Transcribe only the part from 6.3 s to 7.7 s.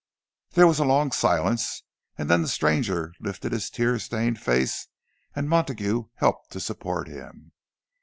to support him.